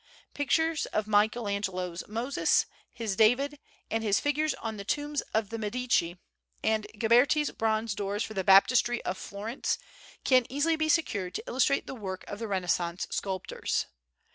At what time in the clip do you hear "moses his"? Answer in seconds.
2.07-3.15